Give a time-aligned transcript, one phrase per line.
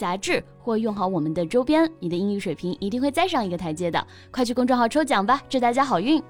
[0.00, 4.06] 杂志或用好我们的周边，你的英语水平一定会再上一个台阶的。
[4.30, 6.22] 快去公众号抽奖吧，祝大家好运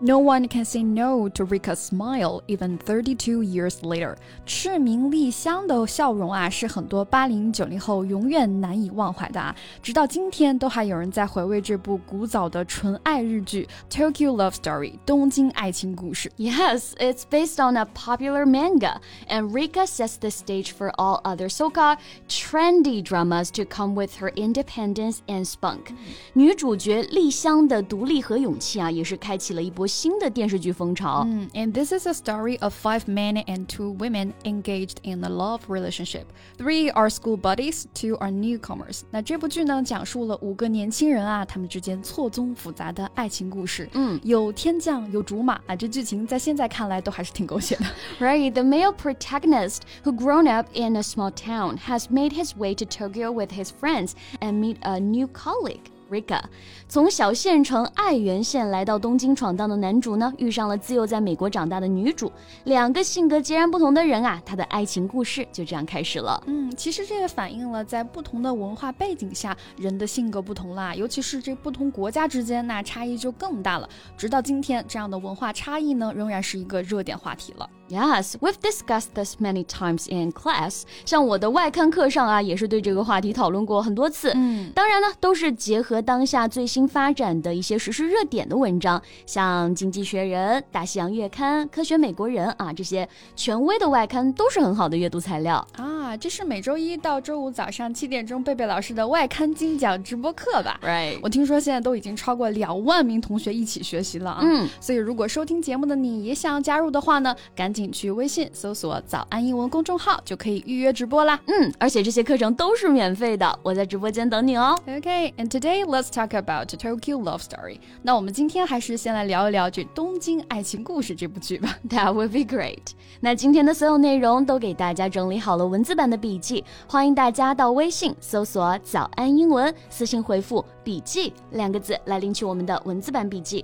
[0.00, 4.16] ！No one can say no to Rika's smile even 32 years later。
[4.44, 9.54] 赤名丽香的笑容啊，是很多八零九零后永远难以忘怀的啊。
[9.82, 16.30] 直到今天，都还有人在回味这部古早的纯爱日剧《Tokyo Love Story》东京爱情故事。
[16.36, 18.96] Yes, it's based on a popular manga,
[19.28, 21.98] and Rika sets the stage for all other so-called
[22.28, 25.94] trendy dramas to come with her independence and spunk。
[26.34, 29.84] 女主角丽香的独立和勇气啊，也是开启了一波。
[29.88, 31.24] 新的电视剧风潮。
[31.26, 36.24] 嗯，And this is a story of five men and two women engaged in a love relationship.
[36.58, 39.02] Three are school buddies, two are newcomers.
[39.10, 43.88] 那这部剧呢，讲述了五个年轻人啊，他们之间错综复杂的爱情故事。
[43.92, 47.84] 嗯，有天降，有竹马啊，这剧情在现在看来都还是挺狗血的。
[48.18, 52.84] Right, the male protagonist who grown up in a small town has made his way to
[52.84, 55.90] Tokyo with his friends and meet a new colleague.
[56.09, 56.41] Rika，
[56.87, 62.31] 从小县城爱媛县来到东京闯荡的男主呢，遇上了自幼在美国长大的女主，
[62.63, 66.43] 两个性格截然不同的人啊，他的爱情故事就这样开始了。
[66.47, 73.87] 嗯，其实这也反映了在不同的文化背景下，人的性格不同啦，尤其是这不同国家之间，那差异就更大了。
[74.17, 77.69] 直到今天，这样的文化差异呢，仍然是一个热点话题了。
[77.89, 80.83] Yes, we've discussed this many times in class。
[81.05, 84.31] 像我的外刊课上啊，也是对这个话题讨论过很多次。
[84.35, 96.15] 嗯，当然呢，都是结合当下最新发展的一些时事热点的文章，像《经济学人》《大西洋月刊》《科学美国人》啊这些权威的外刊，都是很好的阅读材料啊。
[96.15, 101.17] 这是每周一到周五早上七点钟贝贝老师的外刊精讲直播课吧？Right。
[101.23, 104.41] 我听说现在都已经超过两万名同学一起学习了啊。
[104.43, 107.78] 嗯，所以如果收听节目的你也想要加入的话呢，赶紧。
[107.79, 111.39] 请去微信搜索“早安英文”公众号，就可以预约直播啦。
[111.45, 114.77] 嗯，而且这些课程都是免费的，我在直播间等你哦。
[114.85, 117.79] Okay, and today let's talk about Tokyo Love Story。
[118.01, 121.77] 那我们今天还是先来聊一聊这《东京爱情故事》这部剧吧。
[121.87, 122.79] That would be great。
[123.21, 133.63] 那今天的所有内容都给大家整理好了文字版的笔记，欢迎大家到微信搜索“早安英文”，私信回复“笔记”两个字来领取我们的文字版笔记。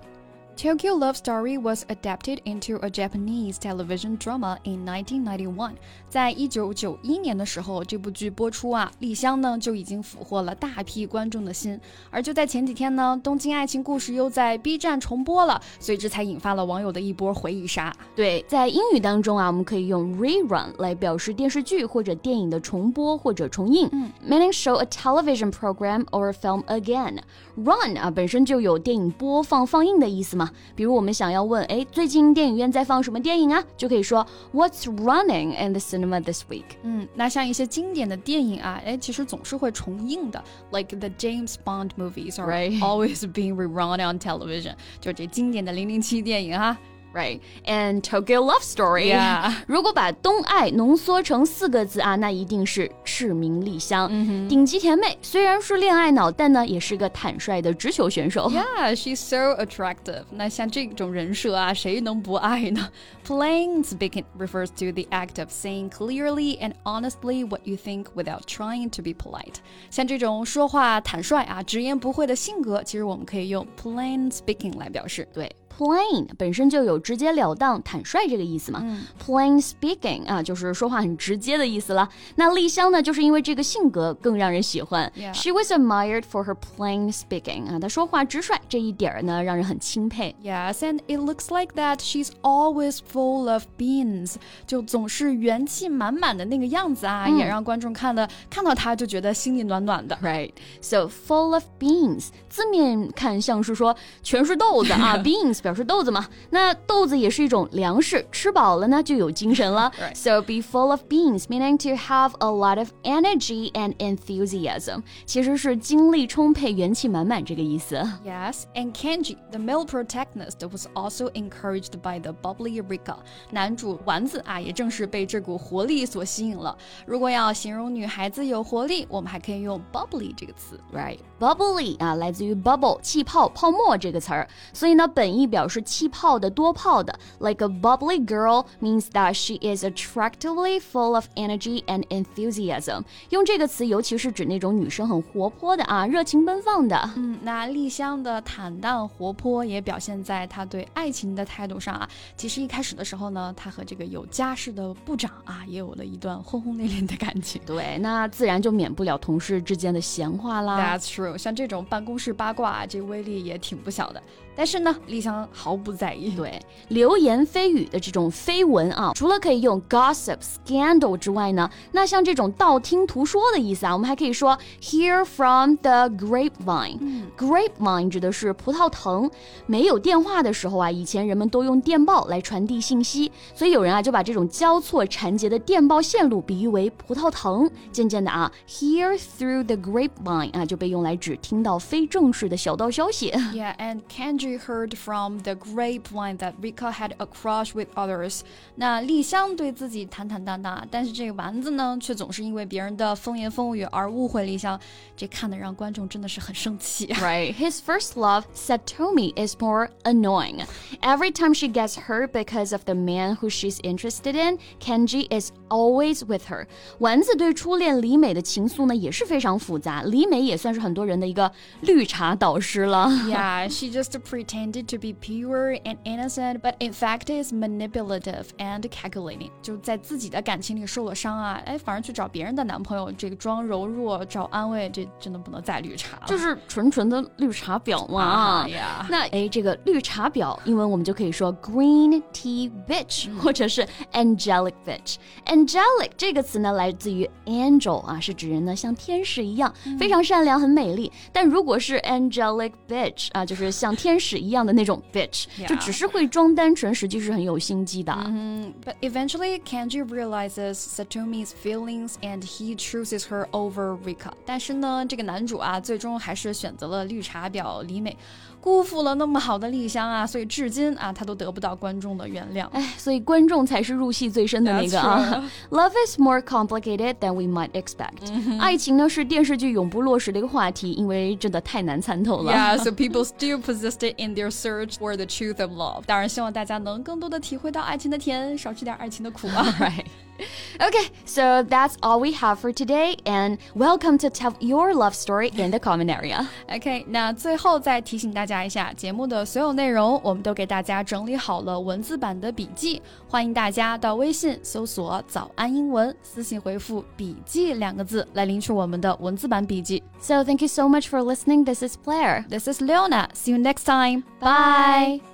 [0.57, 5.73] Tokyo Love Story was adapted into a Japanese television drama in 1991。
[6.07, 11.77] 在一九九一年的时候，这部剧播出啊，丽香呢就已经俘获了大批观众的心。
[12.09, 17.93] 而就在前几天呢，《东京爱情故事》又在 B 站重播了，所以这才引发了网友的一波回忆杀。
[18.15, 23.89] 对，在英语当中啊，我们可以用 rerun 来表示电视剧或者电影的重播或者重映。
[23.91, 27.19] 嗯，meaning show a television program or film again。
[27.57, 30.44] run 啊本身就有电影播放放映的意思嘛。
[30.74, 33.62] 比如我们想要问，哎，最近电影院在放什么电影啊？
[33.76, 36.64] 就可以说 What's running in the cinema this week？
[36.82, 40.42] 嗯，那像一些经典的电影啊，哎，其实总是会重映的，
[40.72, 46.76] like the James Bond movies are always being rerun on television，就这经典的零零七电影哈。
[47.14, 47.40] right?
[47.64, 49.08] And Tokyo Love Story.
[49.08, 49.52] Yeah.
[49.66, 54.08] 如果把东爱浓缩成四个字啊，那一定是赤名丽香。
[54.12, 58.48] 嗯、顶级甜妹虽然是恋爱脑，但呢也是个坦率的直球选手。
[58.50, 60.22] Yeah, she's so attractive.
[60.30, 62.88] 那像这种人设啊，谁能不爱呢？
[63.26, 68.90] Plain speaking refers to the act of saying clearly and honestly what you think without trying
[68.90, 69.56] to be polite.
[69.90, 75.28] 像这种说话坦率啊、直言不讳的性格，其实我们可以用 plain speaking 来表示。
[75.32, 75.50] 对。
[75.77, 78.79] Plain 本身就有直截了当、坦率这个意思嘛。
[78.81, 82.07] 嗯、Plain speaking 啊，就是说话很直接的意思了。
[82.35, 85.11] 那丽香呢，就是因为这个性格更让人喜欢。
[85.33, 90.33] She was admired for her plain speaking 啊，她说话直率这一点儿呢，让人很钦佩。
[90.41, 94.35] Yes, and it looks like that she's always full of beans，
[94.65, 100.17] 就总是元气满满的那个样子啊，嗯、也让观众看了看到她就觉得心里暖暖的。
[100.21, 103.93] Right, so full of beans，字面看像是说
[104.23, 105.64] 全是豆子啊，beans。
[105.64, 106.26] 表示豆子嘛。
[106.50, 109.90] 那豆子也是一种粮食，吃饱了呢就有精神了。
[110.14, 117.96] So be full of beans, meaning to have a lot of energy and enthusiasm，其实是精力充沛、元气满满这个意思。
[118.24, 123.16] Yes, and Kenji, the male protagonist, was also encouraged by the bubbly Rika。
[123.50, 126.76] 男主丸子啊，也正是被这股活力所吸引了。
[127.06, 137.17] 如果要形容女孩子有活力，我们还可以用 bubbly 这个词，right？bubbly 啊，来自于 bubble 气泡、泡沫这个词儿，所以呢，本意 表示气泡的、多泡的。
[137.39, 143.03] Like a bubbly girl means that she is attractively full of energy and enthusiasm。
[143.29, 147.09] 用这个词，尤其是指那种女生很活泼的啊，热情奔放的。
[147.15, 152.09] 嗯，那丽香的坦荡活泼也表现在她对爱情的态度上啊。
[152.35, 157.61] 其实一开始的时候呢，她和这个有家室的部长啊，也有了一段轰轰烈烈的感情。
[157.65, 160.77] 对，那自然就免不了同事之间的闲话啦。
[160.77, 164.21] That's true，像这种办公室八卦，这威力也挺不小的。
[164.57, 166.34] 但是呢，丽香毫不在意。
[166.36, 179.30] 对，流言蜚语的这种绯闻啊，除了可以用 gossip、scandal 之外呢，那像这种道听途说的意思啊，我们还可以说 hear from the grapevine。grapevine 指的是葡萄藤。
[179.66, 187.70] 没有电话的时候啊，以前人们都用电报来传递信息，所以有人啊就把这种交错缠结的电报线路比喻为葡萄藤。
[187.92, 193.30] 渐渐的啊，hear through the grapevine 啊就被用来指听到非正式的小道消息。
[193.30, 198.40] Yeah, and can She heard from the grapevine that Rika had a crush with others。
[198.76, 204.78] 那丽香对自己坦坦荡荡，但是这个丸子呢，却总是因为别人的风言风语而误会丽香，
[205.16, 207.06] 这看得让观众真的是很生气。
[207.14, 210.64] Right, his first love, Satomi, is more annoying.
[211.00, 215.52] Every time she gets hurt because of the man who she's interested in, Kenji is
[215.68, 216.66] always with her.
[216.98, 220.02] 丸子对初恋李美的情愫呢，也是非常复杂。
[220.02, 221.50] 李美也算是很多人的一个
[221.80, 223.08] 绿茶导师了。
[223.26, 229.49] Yeah, she just pretended to be pure and innocent, but in fact is manipulative and calculating.
[229.61, 238.23] 就在自己的感情里受了伤啊，哎，反而去找别人的男朋友，这个装柔弱找安慰，这真的不能再绿茶了，就是纯纯的绿茶婊嘛。
[238.23, 245.15] 啊呀，那哎，这个绿茶婊，英文我们就可以说 green tea bitch，、嗯、或者是 angelic bitch。
[245.45, 251.11] angelic 这个词呢，来自于 angel 啊，是指人呢像天使一样，嗯、非常善良，很美丽。
[251.31, 254.19] 但如果是 angelic bitch 啊，就是像天。
[254.19, 255.67] 使一样的那种 bitch，、yeah.
[255.67, 258.13] 就只是会装单纯，实际是很有心机的。
[258.13, 258.89] Mm -hmm.
[258.89, 264.31] But eventually, Kenji realizes Satomi's feelings and he chooses her over Rika。
[264.45, 268.15] 但是呢，这个男主啊，最终还是选择了绿茶婊李美，
[268.61, 272.67] 辜负了那么好的丽香啊，所以至今啊，他都得不到观众的原谅。
[272.69, 275.49] 哎，所以观众才是入戏最深的那个啊。
[275.69, 278.29] Love is more complicated than we might expect。
[278.31, 278.59] Mm -hmm.
[278.59, 282.51] 爱情呢是电视剧永不落实的一个话题，因为真的太难参透了。
[282.51, 286.03] Yeah, so people still persisted in their search for the truth of love。
[286.05, 289.63] 当然，希望大家能更多的体会到爱情的甜，少吃点爱情的苦啊。
[289.79, 290.05] right.
[290.80, 295.50] Okay, so that's all we have for today, and welcome to tell your love story
[295.54, 296.46] in the comment area.
[296.74, 310.02] OK，那最后再提醒大家一下，节目的所有内容我们都给大家整理好了文字版的笔记，欢迎大家到微信搜索“早安英文”，私信回复“笔记”两个字来领取我们的文字版笔记。
[310.22, 311.66] So thank you so much for listening.
[311.66, 312.46] This is Blair.
[312.48, 313.28] This is Leona.
[313.34, 314.22] See you next time.
[314.40, 315.33] Bye.